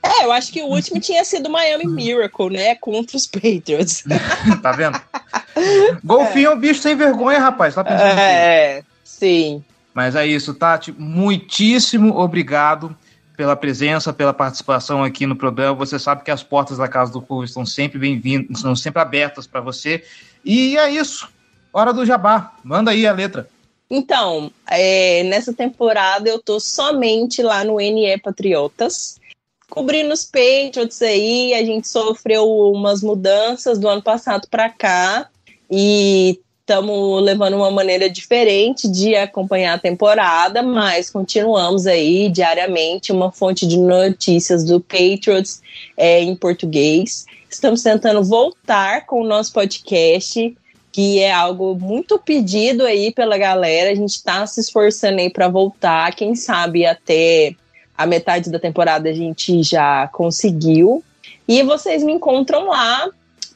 [0.03, 2.74] É, eu acho que o último tinha sido Miami Miracle, né?
[2.74, 4.03] Contra os Patriots.
[4.61, 5.00] tá vendo?
[6.03, 7.76] Golfinho é um bicho sem vergonha, rapaz.
[7.76, 8.86] Tá pensando É, aqui.
[9.05, 9.64] sim.
[9.94, 10.92] Mas é isso, Tati.
[10.98, 12.96] Muitíssimo obrigado
[13.37, 15.74] pela presença, pela participação aqui no programa.
[15.74, 19.47] Você sabe que as portas da Casa do Povo estão sempre bem-vindas, estão sempre abertas
[19.47, 20.05] para você.
[20.45, 21.28] E é isso.
[21.72, 22.55] Hora do jabá.
[22.62, 23.49] Manda aí a letra.
[23.91, 29.20] Então, é, nessa temporada eu tô somente lá no NE Patriotas,
[29.68, 31.53] cobrindo os Patriots aí.
[31.55, 35.28] A gente sofreu umas mudanças do ano passado para cá
[35.70, 43.32] e estamos levando uma maneira diferente de acompanhar a temporada, mas continuamos aí diariamente uma
[43.32, 45.60] fonte de notícias do Patriots
[45.96, 47.26] é, em português.
[47.50, 50.56] Estamos tentando voltar com o nosso podcast
[50.92, 53.90] que é algo muito pedido aí pela galera.
[53.90, 56.14] A gente está se esforçando aí para voltar.
[56.14, 57.56] Quem sabe até
[57.96, 61.02] a metade da temporada a gente já conseguiu.
[61.48, 63.08] E vocês me encontram lá.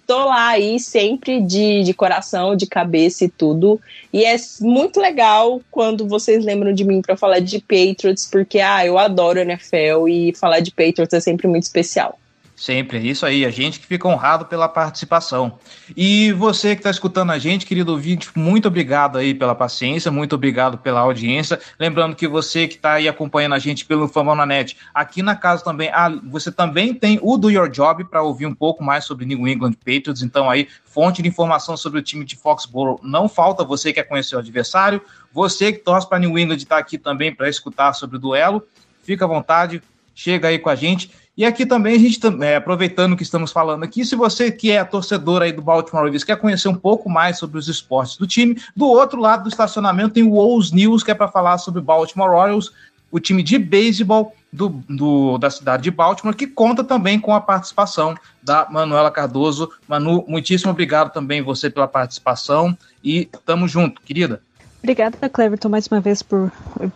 [0.06, 3.80] Tô lá aí sempre de, de coração, de cabeça e tudo.
[4.12, 8.86] E é muito legal quando vocês lembram de mim para falar de Patriots, porque ah,
[8.86, 12.18] eu adoro NFL e falar de Patriots é sempre muito especial.
[12.56, 15.58] Sempre, isso aí, a gente que fica honrado pela participação.
[15.94, 20.34] E você que está escutando a gente, querido ouvinte, muito obrigado aí pela paciência, muito
[20.34, 21.60] obrigado pela audiência.
[21.78, 25.36] Lembrando que você que está aí acompanhando a gente pelo Famão na Net, aqui na
[25.36, 29.04] casa também, ah, você também tem o Do Your Job para ouvir um pouco mais
[29.04, 30.22] sobre New England Patriots.
[30.22, 33.64] Então aí, fonte de informação sobre o time de Foxborough não falta.
[33.64, 37.34] Você que quer conhecer o adversário, você que torce para New England está aqui também
[37.34, 38.66] para escutar sobre o duelo.
[39.02, 39.82] Fica à vontade,
[40.14, 41.10] chega aí com a gente.
[41.36, 44.82] E aqui também a gente, é, aproveitando que estamos falando aqui, se você que é
[44.82, 48.58] torcedor aí do Baltimore Ravens quer conhecer um pouco mais sobre os esportes do time,
[48.74, 52.30] do outro lado do estacionamento tem o Wolves News, que é para falar sobre Baltimore
[52.30, 52.72] Royals,
[53.10, 57.40] o time de beisebol do, do, da cidade de Baltimore, que conta também com a
[57.40, 59.70] participação da Manuela Cardoso.
[59.86, 64.40] Manu, muitíssimo obrigado também você pela participação e tamo junto, querida.
[64.86, 66.52] Obrigada, Cleverton, mais uma vez por,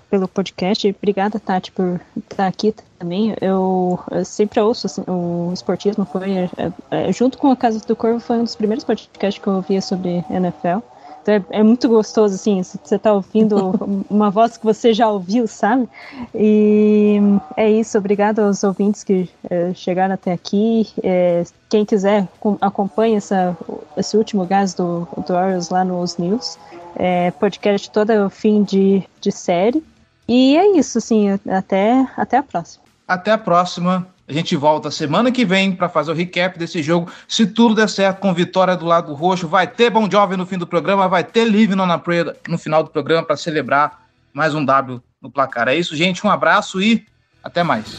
[0.08, 0.94] pelo podcast.
[0.96, 3.34] Obrigada, Tati, por estar aqui também.
[3.40, 6.04] Eu, eu sempre ouço assim, o esportismo.
[6.04, 6.48] Foi, é,
[6.88, 9.82] é, junto com a Casa do Corvo, foi um dos primeiros podcasts que eu ouvia
[9.82, 10.78] sobre NFL.
[11.22, 13.74] Então é, é muito gostoso, assim, você está ouvindo
[14.08, 15.88] uma voz que você já ouviu, sabe?
[16.34, 17.18] E
[17.56, 20.88] é isso, obrigado aos ouvintes que é, chegaram até aqui.
[21.02, 22.28] É, quem quiser,
[22.60, 23.56] acompanhe essa,
[23.96, 26.58] esse último gás do, do Orioles lá nos News
[26.96, 29.82] é, podcast todo fim de, de série.
[30.28, 32.84] E é isso, assim, até, até a próxima.
[33.06, 34.06] Até a próxima.
[34.30, 37.10] A gente volta semana que vem para fazer o recap desse jogo.
[37.26, 40.56] Se tudo der certo com vitória do lado roxo, vai ter Bom Jovem no fim
[40.56, 44.64] do programa, vai ter Live na Prayer no final do programa para celebrar mais um
[44.64, 45.66] W no placar.
[45.66, 46.24] É isso, gente.
[46.24, 47.04] Um abraço e
[47.42, 47.98] até mais.